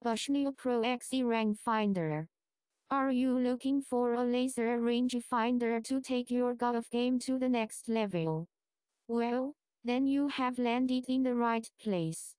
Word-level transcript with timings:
Bushnell 0.00 0.52
Pro 0.52 0.82
XE 0.82 1.24
Rangefinder. 1.24 2.28
Are 2.88 3.10
you 3.10 3.36
looking 3.36 3.82
for 3.82 4.14
a 4.14 4.22
laser 4.22 4.78
rangefinder 4.78 5.82
to 5.84 6.00
take 6.00 6.30
your 6.30 6.54
golf 6.54 6.88
game 6.90 7.18
to 7.20 7.36
the 7.36 7.48
next 7.48 7.88
level? 7.88 8.46
Well, 9.08 9.54
then 9.82 10.06
you 10.06 10.28
have 10.28 10.56
landed 10.56 11.06
in 11.08 11.24
the 11.24 11.34
right 11.34 11.68
place. 11.82 12.36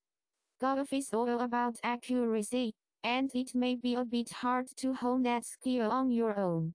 Golf 0.58 0.90
is 0.94 1.12
all 1.12 1.38
about 1.38 1.76
accuracy, 1.82 2.72
and 3.04 3.30
it 3.34 3.54
may 3.54 3.76
be 3.76 3.94
a 3.94 4.06
bit 4.06 4.30
hard 4.30 4.68
to 4.76 4.94
hone 4.94 5.22
that 5.24 5.44
skill 5.44 5.90
on 5.90 6.10
your 6.10 6.38
own. 6.38 6.72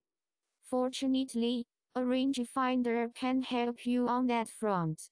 Fortunately, 0.62 1.66
a 1.96 2.00
rangefinder 2.00 3.12
can 3.12 3.42
help 3.42 3.86
you 3.86 4.06
on 4.06 4.28
that 4.28 4.48
front. 4.48 5.10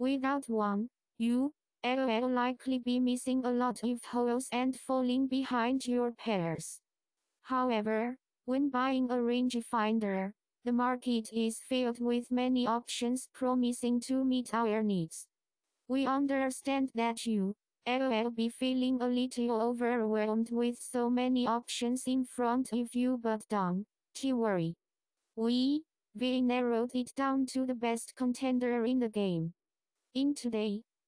Without 0.00 0.48
one, 0.48 0.88
you 1.18 1.52
will 1.84 2.30
likely 2.30 2.78
be 2.78 2.98
missing 2.98 3.44
a 3.44 3.52
lot 3.52 3.84
of 3.84 4.02
holes 4.04 4.48
and 4.50 4.74
falling 4.74 5.26
behind 5.26 5.86
your 5.86 6.12
peers. 6.12 6.80
However, 7.42 8.16
when 8.46 8.70
buying 8.70 9.10
a 9.10 9.16
rangefinder, 9.16 10.32
the 10.64 10.72
market 10.72 11.28
is 11.30 11.60
filled 11.68 12.00
with 12.00 12.30
many 12.30 12.66
options 12.66 13.28
promising 13.34 14.00
to 14.00 14.24
meet 14.24 14.54
our 14.54 14.82
needs. 14.82 15.28
We 15.86 16.06
understand 16.06 16.90
that 16.94 17.26
you 17.26 17.54
will 17.86 18.30
be 18.30 18.48
feeling 18.48 19.02
a 19.02 19.06
little 19.06 19.60
overwhelmed 19.60 20.48
with 20.50 20.78
so 20.80 21.10
many 21.10 21.46
options 21.46 22.04
in 22.06 22.24
front 22.24 22.72
of 22.72 22.94
you 22.94 23.18
but 23.22 23.42
don't 23.50 23.86
worry. 24.24 24.74
We 25.36 25.82
we 26.14 26.40
narrowed 26.40 26.94
it 26.94 27.12
down 27.14 27.44
to 27.46 27.66
the 27.66 27.74
best 27.74 28.14
contender 28.16 28.86
in 28.86 29.00
the 29.00 29.10
game. 29.10 29.52
In 30.14 30.34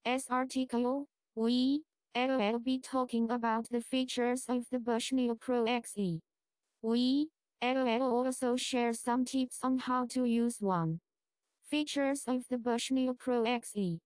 today's 0.07 0.27
article, 0.31 1.07
we 1.35 1.83
will 2.15 2.61
be 2.61 2.79
talking 2.79 3.29
about 3.29 3.69
the 3.71 3.81
features 3.81 4.45
of 4.49 4.65
the 4.71 4.79
Bushnell 4.79 5.35
Pro 5.35 5.65
XE. 5.65 6.21
We 6.81 7.29
will 7.61 8.03
also 8.03 8.55
share 8.55 8.93
some 8.93 9.25
tips 9.25 9.59
on 9.65 9.79
how 9.79 10.07
to 10.11 10.25
use 10.25 10.59
one. 10.61 11.01
Features 11.69 12.23
of 12.29 12.45
the 12.49 12.57
Bushnell 12.57 13.15
Pro 13.15 13.43
XE. 13.43 13.99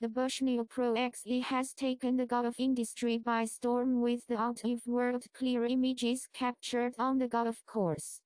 The 0.00 0.08
Bushnell 0.08 0.64
Pro 0.64 0.94
XE 0.94 1.42
has 1.42 1.74
taken 1.74 2.16
the 2.16 2.26
golf 2.26 2.54
industry 2.58 3.18
by 3.18 3.44
storm 3.44 4.00
with 4.00 4.26
the 4.26 4.38
out-of-world 4.38 5.24
clear 5.34 5.66
images 5.66 6.26
captured 6.32 6.94
on 6.98 7.18
the 7.18 7.28
golf 7.28 7.62
course. 7.66 8.22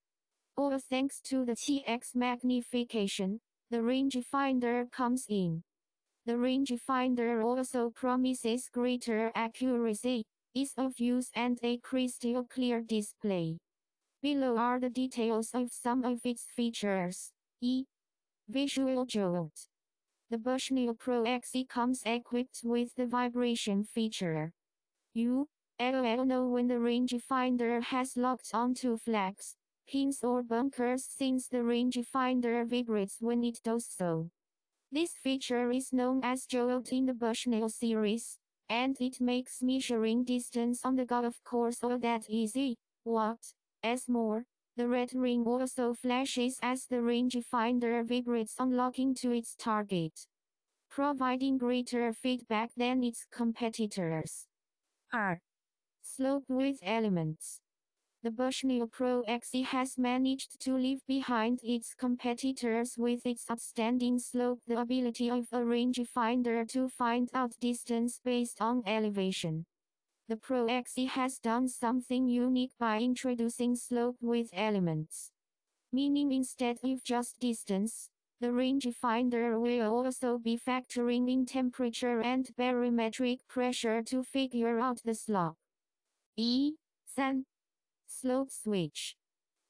All 0.57 0.79
thanks 0.79 1.21
to 1.23 1.45
the 1.45 1.57
TX 1.57 2.15
magnification, 2.15 3.41
the 3.71 3.79
rangefinder 3.79 4.89
comes 4.93 5.27
in. 5.29 5.65
The 6.29 6.35
rangefinder 6.35 7.43
also 7.43 7.89
promises 7.89 8.69
greater 8.71 9.33
accuracy, 9.35 10.27
ease 10.53 10.75
of 10.77 11.01
use 11.01 11.31
and 11.35 11.59
a 11.63 11.79
crystal 11.79 12.45
clear 12.45 12.83
display. 12.83 13.57
Below 14.21 14.59
are 14.59 14.79
the 14.79 14.91
details 14.91 15.53
of 15.55 15.73
some 15.73 16.05
of 16.05 16.21
its 16.27 16.45
features. 16.55 17.33
E. 17.63 17.87
Visual 18.47 19.07
Jolt. 19.07 19.69
The 20.29 20.37
Bushnell 20.37 20.93
Pro 20.93 21.25
XE 21.25 21.67
comes 21.67 22.03
equipped 22.05 22.61
with 22.63 22.95
the 22.95 23.07
vibration 23.07 23.83
feature. 23.83 24.53
You 25.15 25.49
will 25.81 26.27
know 26.27 26.47
when 26.47 26.67
the 26.67 26.75
rangefinder 26.75 27.83
has 27.85 28.19
locked 28.19 28.51
onto 28.53 28.99
flags, 28.99 29.57
pins 29.91 30.23
or 30.23 30.43
bunkers 30.43 31.07
since 31.07 31.49
the 31.49 31.65
rangefinder 31.65 32.69
vibrates 32.69 33.17
when 33.19 33.45
it 33.45 33.63
does 33.65 33.87
so. 33.87 34.29
This 34.91 35.13
feature 35.23 35.71
is 35.71 35.93
known 35.93 36.21
as 36.25 36.47
Jolt 36.47 36.93
in 36.93 37.05
the 37.05 37.13
Bushnell 37.13 37.69
series, 37.69 38.39
and 38.71 38.97
it 38.99 39.21
makes 39.21 39.61
measuring 39.61 40.25
distance 40.25 40.81
on 40.83 40.97
the 40.97 41.05
golf 41.05 41.43
course 41.45 41.85
all 41.85 41.99
that 41.99 42.25
easy. 42.31 42.79
What? 43.05 43.53
As 43.83 44.09
more, 44.09 44.45
the 44.77 44.89
red 44.89 45.13
ring 45.15 45.45
also 45.47 45.93
flashes 45.93 46.59
as 46.63 46.87
the 46.87 47.03
rangefinder 47.03 48.03
vibrates 48.03 48.55
on 48.59 48.71
locking 48.71 49.15
to 49.17 49.31
its 49.31 49.55
target, 49.55 50.27
providing 50.89 51.59
greater 51.59 52.11
feedback 52.15 52.71
than 52.75 53.05
its 53.05 53.27
competitors. 53.31 54.47
R. 55.13 55.43
Slope 56.01 56.45
with 56.49 56.79
elements. 56.83 57.61
The 58.25 58.33
Bushnell 58.33 58.89
Pro 58.89 59.23
XE 59.29 59.65
has 59.67 59.97
managed 59.97 60.59
to 60.63 60.75
leave 60.75 61.07
behind 61.07 61.61
its 61.63 61.95
competitors 61.95 62.99
with 62.99 63.25
its 63.25 63.49
outstanding 63.49 64.19
slope 64.19 64.59
the 64.67 64.81
ability 64.81 65.31
of 65.31 65.47
a 65.53 65.59
rangefinder 65.59 66.69
to 66.71 66.89
find 66.89 67.31
out 67.33 67.53
distance 67.61 68.21
based 68.25 68.61
on 68.61 68.83
elevation. 68.87 69.67
The 70.27 70.37
Pro 70.37 70.67
XE 70.67 71.07
has 71.11 71.39
done 71.39 71.69
something 71.69 72.29
unique 72.29 72.73
by 72.77 72.99
introducing 72.99 73.77
slope 73.77 74.17
with 74.21 74.51
elements. 74.53 75.31
Meaning 75.93 76.33
instead 76.33 76.79
of 76.83 77.05
just 77.05 77.39
distance, 77.39 78.11
the 78.41 78.49
rangefinder 78.49 79.61
will 79.61 79.95
also 79.95 80.39
be 80.39 80.59
factoring 80.59 81.33
in 81.33 81.47
temperature 81.47 82.21
and 82.21 82.51
barometric 82.57 83.47
pressure 83.47 84.03
to 84.03 84.25
figure 84.25 84.81
out 84.81 85.03
the 85.05 85.15
slope. 85.15 85.57
E. 86.37 86.73
San 87.07 87.45
Slope 88.21 88.51
switch. 88.51 89.15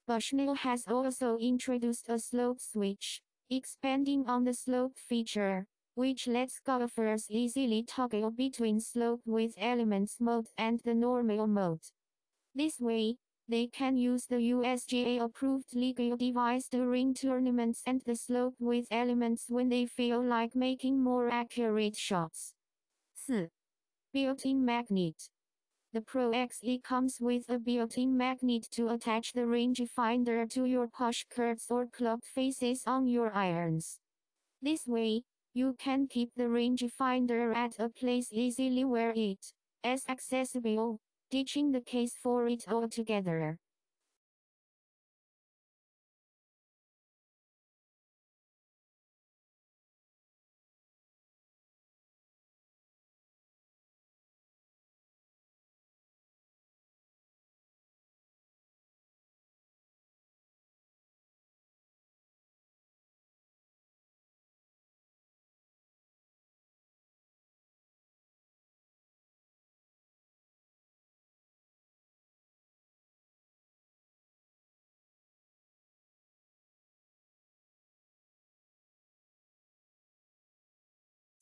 Bushnell 0.06 0.54
has 0.54 0.84
also 0.88 1.36
introduced 1.36 2.08
a 2.08 2.18
slope 2.18 2.60
switch, 2.60 3.20
expanding 3.50 4.26
on 4.26 4.44
the 4.44 4.54
slope 4.54 4.96
feature, 4.96 5.66
which 5.96 6.26
lets 6.26 6.58
golfers 6.58 7.26
easily 7.28 7.82
toggle 7.82 8.30
between 8.30 8.80
slope 8.80 9.20
with 9.26 9.52
elements 9.58 10.16
mode 10.18 10.46
and 10.56 10.80
the 10.82 10.94
normal 10.94 11.46
mode. 11.46 11.82
This 12.54 12.80
way, 12.80 13.18
they 13.48 13.66
can 13.66 13.98
use 13.98 14.24
the 14.24 14.36
USGA 14.36 15.20
approved 15.20 15.74
legal 15.74 16.16
device 16.16 16.68
during 16.68 17.12
tournaments 17.12 17.82
and 17.84 18.00
the 18.06 18.16
slope 18.16 18.54
with 18.58 18.86
elements 18.90 19.44
when 19.50 19.68
they 19.68 19.84
feel 19.84 20.22
like 20.22 20.56
making 20.56 21.02
more 21.02 21.28
accurate 21.28 21.96
shots. 21.96 22.54
4. 23.26 23.50
Built-in 24.14 24.64
magnet. 24.64 25.28
The 25.94 26.02
Pro 26.02 26.32
XE 26.32 26.82
comes 26.82 27.18
with 27.18 27.48
a 27.48 27.58
built-in 27.58 28.14
magnet 28.14 28.68
to 28.72 28.88
attach 28.88 29.32
the 29.32 29.46
rangefinder 29.46 30.48
to 30.50 30.66
your 30.66 30.86
push 30.86 31.24
curves 31.30 31.66
or 31.70 31.86
club 31.86 32.20
faces 32.24 32.82
on 32.86 33.06
your 33.06 33.34
irons. 33.34 33.98
This 34.60 34.86
way, 34.86 35.22
you 35.54 35.74
can 35.78 36.06
keep 36.06 36.30
the 36.36 36.44
rangefinder 36.44 37.56
at 37.56 37.78
a 37.78 37.88
place 37.88 38.28
easily 38.32 38.84
where 38.84 39.14
it 39.16 39.54
is 39.82 40.04
accessible, 40.06 41.00
ditching 41.30 41.72
the 41.72 41.80
case 41.80 42.14
for 42.22 42.46
it 42.48 42.64
altogether. 42.68 43.58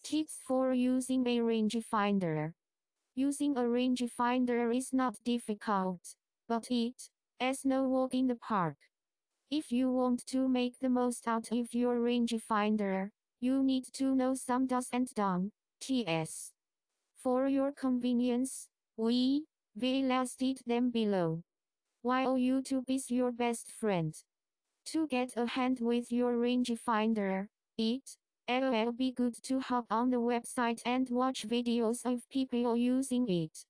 Tips 0.09 0.39
for 0.47 0.73
using 0.73 1.27
a 1.27 1.39
rangefinder. 1.39 2.53
Using 3.17 3.57
a 3.57 3.63
rangefinder 3.63 4.73
is 4.73 4.93
not 4.93 5.17
difficult, 5.25 6.15
but 6.49 6.69
it 6.71 7.11
is 7.41 7.65
no 7.65 7.89
walk 7.89 8.15
in 8.15 8.29
the 8.29 8.37
park. 8.37 8.77
If 9.51 9.73
you 9.73 9.91
want 9.91 10.25
to 10.27 10.47
make 10.47 10.79
the 10.79 10.89
most 10.89 11.27
out 11.27 11.51
of 11.51 11.75
your 11.75 11.97
rangefinder, 11.97 13.11
you 13.41 13.65
need 13.65 13.87
to 13.95 14.15
know 14.15 14.35
some 14.35 14.69
do's 14.69 14.87
and 14.93 15.09
don'ts. 15.13 16.53
For 17.21 17.49
your 17.49 17.73
convenience, 17.73 18.69
we 18.97 19.47
will 19.75 20.03
listed 20.03 20.61
them 20.67 20.91
below. 20.91 21.43
While 22.03 22.37
YouTube 22.37 22.89
is 22.89 23.11
your 23.11 23.33
best 23.33 23.73
friend. 23.73 24.15
To 24.93 25.09
get 25.09 25.37
a 25.37 25.47
hand 25.47 25.81
with 25.81 26.13
your 26.13 26.35
rangefinder, 26.35 27.49
it 27.77 28.17
it'll 28.49 28.93
be 28.93 29.13
good 29.13 29.35
to 29.43 29.61
hop 29.61 29.87
on 29.91 30.11
the 30.11 30.17
website 30.17 30.81
and 30.87 31.09
watch 31.11 31.47
videos 31.47 32.05
of 32.05 32.29
people 32.31 32.77
using 32.77 33.29
it. 33.29 33.65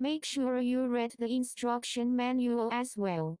Make 0.00 0.24
sure 0.24 0.60
you 0.60 0.86
read 0.86 1.14
the 1.18 1.26
instruction 1.26 2.14
manual 2.14 2.70
as 2.72 2.94
well. 2.96 3.36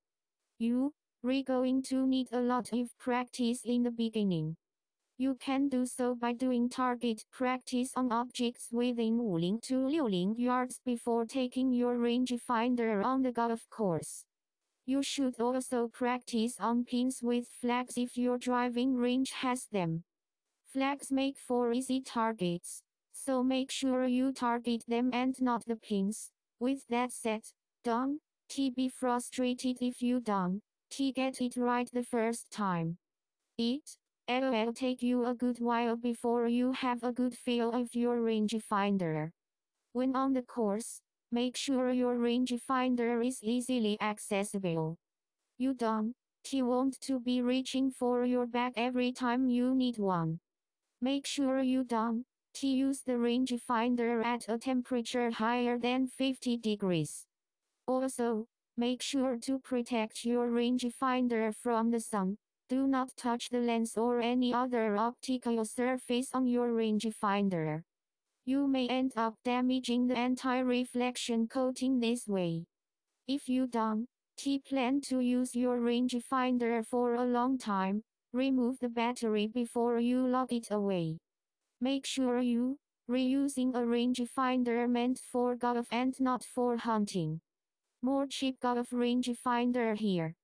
You, 0.58 0.92
are 1.24 1.42
going 1.42 1.82
to 1.84 2.06
need 2.06 2.28
a 2.32 2.40
lot 2.40 2.72
of 2.72 2.96
practice 2.98 3.62
in 3.64 3.82
the 3.82 3.90
beginning. 3.90 4.56
You 5.18 5.34
can 5.34 5.68
do 5.68 5.84
so 5.84 6.14
by 6.14 6.32
doing 6.32 6.68
target 6.68 7.24
practice 7.32 7.92
on 7.96 8.12
objects 8.12 8.68
within 8.70 9.18
50 9.18 9.58
to 9.68 9.90
60 9.90 10.34
yards 10.36 10.80
before 10.84 11.24
taking 11.26 11.72
your 11.72 11.96
rangefinder 11.96 13.04
on 13.04 13.22
the 13.22 13.32
golf 13.32 13.68
course. 13.68 14.24
You 14.86 15.02
should 15.02 15.40
also 15.40 15.88
practice 15.88 16.54
on 16.60 16.84
pins 16.84 17.20
with 17.22 17.48
flags 17.60 17.94
if 17.96 18.16
your 18.16 18.38
driving 18.38 18.96
range 18.96 19.32
has 19.32 19.66
them. 19.72 20.04
Flags 20.78 21.10
make 21.10 21.36
for 21.36 21.72
easy 21.72 22.00
targets, 22.00 22.84
so 23.10 23.42
make 23.42 23.68
sure 23.68 24.06
you 24.06 24.30
target 24.30 24.84
them 24.86 25.10
and 25.12 25.34
not 25.42 25.64
the 25.66 25.74
pins. 25.74 26.30
With 26.60 26.86
that 26.88 27.10
said, 27.10 27.42
don't 27.82 28.20
T 28.48 28.70
be 28.70 28.88
frustrated 28.88 29.78
if 29.80 30.00
you 30.00 30.20
don't 30.20 30.62
get 31.16 31.40
it 31.40 31.56
right 31.56 31.90
the 31.92 32.04
first 32.04 32.52
time. 32.52 32.98
It 33.58 33.96
It'll 34.28 34.72
take 34.72 35.02
you 35.02 35.26
a 35.26 35.34
good 35.34 35.58
while 35.58 35.96
before 35.96 36.46
you 36.46 36.70
have 36.70 37.02
a 37.02 37.10
good 37.10 37.34
feel 37.34 37.72
of 37.72 37.96
your 37.96 38.18
rangefinder. 38.18 39.32
When 39.92 40.14
on 40.14 40.32
the 40.32 40.42
course, 40.42 41.02
make 41.32 41.56
sure 41.56 41.90
your 41.90 42.14
rangefinder 42.14 43.26
is 43.26 43.40
easily 43.42 44.00
accessible. 44.00 44.96
You 45.58 45.74
don't 45.74 46.14
want 46.52 47.00
to 47.00 47.18
be 47.18 47.42
reaching 47.42 47.90
for 47.90 48.24
your 48.24 48.46
bag 48.46 48.74
every 48.76 49.10
time 49.10 49.48
you 49.48 49.74
need 49.74 49.98
one. 49.98 50.38
Make 51.00 51.26
sure 51.26 51.60
you 51.60 51.84
don't 51.84 52.24
use 52.60 53.02
the 53.02 53.12
rangefinder 53.12 54.24
at 54.24 54.48
a 54.48 54.58
temperature 54.58 55.30
higher 55.30 55.78
than 55.78 56.08
50 56.08 56.56
degrees. 56.56 57.24
Also, 57.86 58.46
make 58.76 59.00
sure 59.00 59.36
to 59.38 59.60
protect 59.60 60.24
your 60.24 60.48
rangefinder 60.48 61.54
from 61.54 61.90
the 61.90 62.00
sun. 62.00 62.36
Do 62.68 62.86
not 62.86 63.16
touch 63.16 63.48
the 63.50 63.60
lens 63.60 63.96
or 63.96 64.20
any 64.20 64.52
other 64.52 64.96
optical 64.96 65.64
surface 65.64 66.30
on 66.34 66.46
your 66.46 66.70
rangefinder. 66.70 67.82
You 68.44 68.66
may 68.66 68.88
end 68.88 69.12
up 69.16 69.34
damaging 69.44 70.08
the 70.08 70.16
anti-reflection 70.16 71.48
coating 71.48 72.00
this 72.00 72.26
way. 72.26 72.64
If 73.28 73.48
you 73.48 73.66
don't 73.68 74.08
plan 74.68 75.00
to 75.02 75.20
use 75.20 75.54
your 75.54 75.78
rangefinder 75.78 76.84
for 76.84 77.14
a 77.14 77.24
long 77.24 77.56
time, 77.58 78.02
remove 78.38 78.78
the 78.78 78.88
battery 78.88 79.48
before 79.48 79.98
you 79.98 80.26
lock 80.26 80.52
it 80.52 80.68
away. 80.70 81.18
Make 81.80 82.06
sure 82.06 82.40
you 82.40 82.78
reusing 83.10 83.74
a 83.74 83.80
rangefinder 83.80 84.88
meant 84.88 85.20
for 85.32 85.56
golf 85.56 85.88
and 85.90 86.14
not 86.20 86.44
for 86.44 86.76
hunting. 86.76 87.40
More 88.00 88.26
cheap 88.26 88.60
golf 88.60 88.90
rangefinder 88.90 89.96
here. 89.96 90.34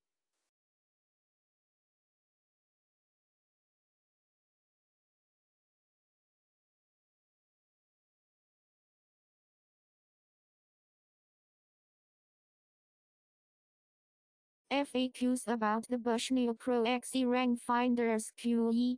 FAQs 14.75 15.47
about 15.47 15.87
the 15.89 15.99
Bushnell 15.99 16.53
Pro 16.53 16.83
XE 16.83 17.25
Rangefinders 17.27 18.33
QE. 18.37 18.97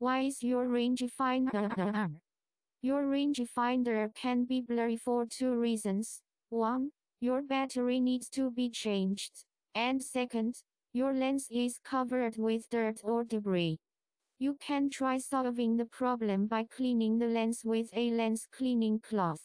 Why 0.00 0.22
is 0.22 0.42
your 0.42 0.66
rangefinder? 0.66 2.10
your 2.82 3.04
rangefinder 3.04 4.12
can 4.12 4.44
be 4.44 4.60
blurry 4.60 4.96
for 4.96 5.24
two 5.24 5.54
reasons. 5.54 6.22
1. 6.48 6.90
Your 7.20 7.42
battery 7.42 8.00
needs 8.00 8.28
to 8.30 8.50
be 8.50 8.68
changed. 8.68 9.44
And 9.72 10.02
second, 10.02 10.56
your 10.92 11.12
lens 11.14 11.46
is 11.48 11.78
covered 11.78 12.36
with 12.36 12.68
dirt 12.68 12.98
or 13.04 13.22
debris. 13.22 13.78
You 14.40 14.56
can 14.58 14.90
try 14.90 15.18
solving 15.18 15.76
the 15.76 15.86
problem 15.86 16.48
by 16.48 16.64
cleaning 16.64 17.18
the 17.18 17.28
lens 17.28 17.62
with 17.64 17.90
a 17.94 18.10
lens 18.10 18.48
cleaning 18.50 18.98
cloth. 18.98 19.42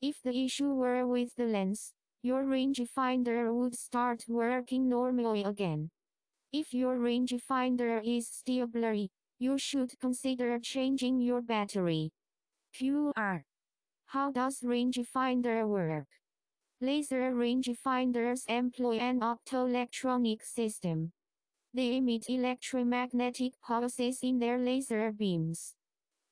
If 0.00 0.22
the 0.22 0.44
issue 0.44 0.72
were 0.72 1.04
with 1.08 1.34
the 1.34 1.46
lens, 1.46 1.92
your 2.22 2.44
rangefinder 2.44 3.52
would 3.52 3.74
start 3.74 4.24
working 4.28 4.88
normally 4.88 5.42
again. 5.42 5.90
If 6.52 6.72
your 6.72 6.96
rangefinder 6.96 8.00
is 8.04 8.28
still 8.28 8.68
blurry, 8.68 9.10
you 9.38 9.58
should 9.58 9.98
consider 9.98 10.58
changing 10.60 11.20
your 11.20 11.42
battery. 11.42 12.12
QR. 12.78 13.42
How 14.06 14.30
does 14.30 14.60
rangefinder 14.60 15.66
work? 15.68 16.06
Laser 16.80 17.32
rangefinders 17.32 18.44
employ 18.48 18.98
an 18.98 19.20
optoelectronic 19.20 20.42
system. 20.42 21.12
They 21.74 21.96
emit 21.96 22.26
electromagnetic 22.28 23.60
pulses 23.60 24.20
in 24.22 24.38
their 24.38 24.58
laser 24.58 25.10
beams. 25.12 25.74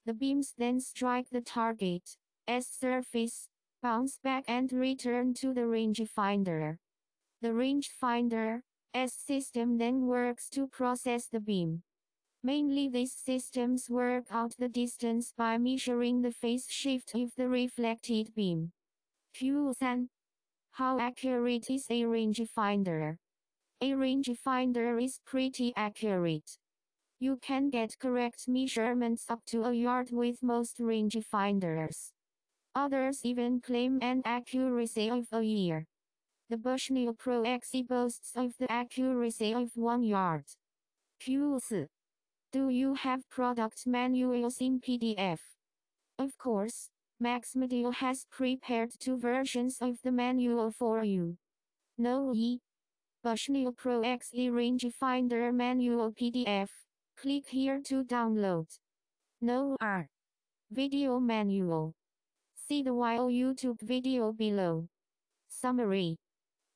The 0.06 0.14
beams 0.14 0.54
then 0.56 0.80
strike 0.80 1.30
the 1.30 1.40
target, 1.40 2.16
S 2.48 2.68
surface, 2.80 3.49
bounce 3.82 4.18
back 4.22 4.44
and 4.46 4.72
return 4.72 5.34
to 5.34 5.54
the 5.54 5.62
rangefinder. 5.62 6.76
The 7.42 7.48
rangefinder 7.48 8.60
S 8.92 9.14
system 9.14 9.78
then 9.78 10.06
works 10.06 10.48
to 10.50 10.66
process 10.66 11.26
the 11.26 11.40
beam. 11.40 11.82
Mainly 12.42 12.88
these 12.88 13.12
systems 13.12 13.88
work 13.88 14.24
out 14.30 14.54
the 14.58 14.68
distance 14.68 15.32
by 15.36 15.58
measuring 15.58 16.22
the 16.22 16.32
phase 16.32 16.66
shift 16.68 17.14
of 17.14 17.34
the 17.36 17.48
reflected 17.48 18.34
beam. 18.34 18.72
Q3. 19.36 20.08
How 20.72 20.98
accurate 20.98 21.70
is 21.70 21.86
a 21.90 22.02
rangefinder? 22.02 23.16
A 23.80 23.92
rangefinder 23.92 25.02
is 25.02 25.20
pretty 25.24 25.72
accurate. 25.76 26.58
You 27.18 27.36
can 27.36 27.70
get 27.70 27.98
correct 27.98 28.48
measurements 28.48 29.26
up 29.28 29.44
to 29.46 29.64
a 29.64 29.72
yard 29.72 30.08
with 30.10 30.42
most 30.42 30.78
rangefinders. 30.78 32.12
Others 32.74 33.20
even 33.24 33.60
claim 33.60 33.98
an 34.00 34.22
accuracy 34.24 35.10
of 35.10 35.26
a 35.32 35.42
year. 35.42 35.86
The 36.48 36.56
Bushnell 36.56 37.14
Pro 37.14 37.42
XE 37.42 37.86
boasts 37.86 38.32
of 38.36 38.52
the 38.58 38.70
accuracy 38.70 39.52
of 39.52 39.70
1 39.74 40.04
yard. 40.04 40.44
Q4. 41.20 41.88
Do 42.52 42.68
you 42.68 42.94
have 42.94 43.28
product 43.28 43.86
manuals 43.86 44.58
in 44.60 44.80
PDF? 44.80 45.40
Of 46.18 46.36
course, 46.38 46.90
MaxMedia 47.22 47.94
has 47.94 48.26
prepared 48.30 48.90
two 48.98 49.18
versions 49.18 49.78
of 49.80 49.98
the 50.02 50.12
manual 50.12 50.70
for 50.70 51.04
you. 51.04 51.36
No 51.98 52.32
E. 52.34 52.60
Bushnell 53.22 53.72
Pro 53.72 54.00
XE 54.00 54.50
Rangefinder 54.50 55.52
Manual 55.52 56.12
PDF. 56.12 56.70
Click 57.16 57.48
here 57.48 57.80
to 57.84 58.02
download. 58.04 58.66
No 59.40 59.76
R. 59.80 60.08
Video 60.70 61.20
Manual. 61.20 61.94
See 62.70 62.84
the 62.84 62.94
while 62.94 63.26
YouTube 63.26 63.80
video 63.80 64.30
below. 64.30 64.86
Summary. 65.48 66.18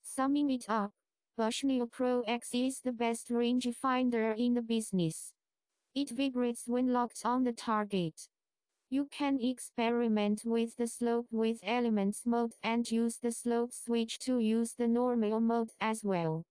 Summing 0.02 0.50
it 0.50 0.64
up, 0.69 0.91
Bushnell 1.37 1.87
Pro 1.87 2.23
X 2.23 2.49
is 2.52 2.80
the 2.80 2.90
best 2.90 3.28
rangefinder 3.28 4.37
in 4.37 4.54
the 4.54 4.61
business. 4.61 5.33
It 5.95 6.11
vibrates 6.11 6.64
when 6.66 6.92
locked 6.92 7.21
on 7.25 7.45
the 7.45 7.52
target. 7.52 8.26
You 8.90 9.07
can 9.09 9.38
experiment 9.40 10.42
with 10.45 10.75
the 10.76 10.88
slope 10.88 11.28
with 11.30 11.61
elements 11.62 12.23
mode 12.26 12.54
and 12.61 12.90
use 12.90 13.18
the 13.18 13.30
slope 13.30 13.71
switch 13.73 14.18
to 14.26 14.40
use 14.40 14.73
the 14.76 14.88
normal 14.88 15.38
mode 15.38 15.71
as 15.80 16.02
well. 16.02 16.42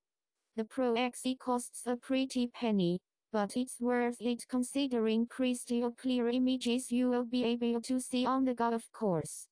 The 0.55 0.63
Pro 0.63 0.93
XE 0.93 1.37
costs 1.37 1.81
a 1.85 1.97
pretty 1.97 2.47
penny, 2.47 3.01
but 3.33 3.57
it's 3.57 3.81
worth 3.81 4.17
it 4.21 4.45
considering 4.47 5.25
crystal 5.27 5.91
clear 5.91 6.29
images 6.29 6.91
you 6.91 7.09
will 7.09 7.25
be 7.25 7.43
able 7.43 7.81
to 7.81 7.99
see 7.99 8.25
on 8.25 8.45
the 8.45 8.53
golf 8.53 8.89
course. 8.93 9.47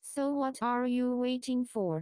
So 0.00 0.32
what 0.32 0.62
are 0.62 0.86
you 0.86 1.16
waiting 1.16 1.64
for? 1.64 1.94